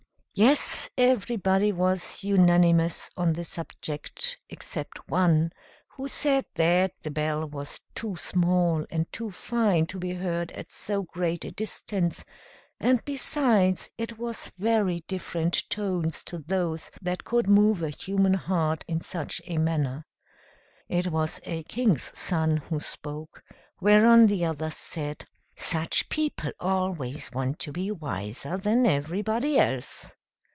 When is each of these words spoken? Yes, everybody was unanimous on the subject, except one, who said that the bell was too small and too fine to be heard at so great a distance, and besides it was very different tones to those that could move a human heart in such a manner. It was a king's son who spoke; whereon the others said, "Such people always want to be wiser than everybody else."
Yes, 0.33 0.89
everybody 0.97 1.73
was 1.73 2.23
unanimous 2.23 3.09
on 3.17 3.33
the 3.33 3.43
subject, 3.43 4.37
except 4.49 5.09
one, 5.09 5.51
who 5.89 6.07
said 6.07 6.45
that 6.55 6.93
the 7.01 7.11
bell 7.11 7.45
was 7.45 7.81
too 7.93 8.15
small 8.15 8.85
and 8.89 9.11
too 9.11 9.29
fine 9.29 9.87
to 9.87 9.99
be 9.99 10.13
heard 10.13 10.53
at 10.53 10.71
so 10.71 11.03
great 11.03 11.43
a 11.43 11.51
distance, 11.51 12.23
and 12.79 13.03
besides 13.03 13.89
it 13.97 14.17
was 14.17 14.49
very 14.57 15.01
different 15.05 15.69
tones 15.69 16.23
to 16.23 16.37
those 16.37 16.89
that 17.01 17.25
could 17.25 17.47
move 17.49 17.83
a 17.83 17.89
human 17.89 18.35
heart 18.35 18.85
in 18.87 19.01
such 19.01 19.41
a 19.47 19.57
manner. 19.57 20.05
It 20.87 21.07
was 21.07 21.41
a 21.43 21.63
king's 21.63 22.17
son 22.17 22.55
who 22.55 22.79
spoke; 22.79 23.43
whereon 23.81 24.27
the 24.27 24.45
others 24.45 24.77
said, 24.77 25.25
"Such 25.57 26.07
people 26.07 26.53
always 26.57 27.29
want 27.33 27.59
to 27.59 27.73
be 27.73 27.91
wiser 27.91 28.55
than 28.57 28.85
everybody 28.85 29.59
else." 29.59 30.09